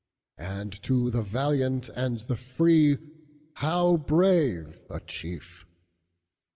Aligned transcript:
And 0.39 0.81
to 0.81 1.11
the 1.11 1.21
valiant 1.21 1.89
and 1.89 2.21
the 2.21 2.33
freeHow 2.33 4.03
brave 4.03 4.81
a 4.89 4.99
chief! 4.99 5.67